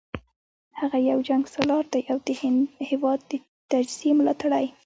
هغه 0.79 0.97
یو 1.09 1.19
جنګسالار 1.29 1.83
دی 1.93 2.01
او 2.11 2.17
د 2.27 2.29
هیواد 2.89 3.19
د 3.31 3.31
تجزیې 3.71 4.11
ملاتړی 4.19 4.65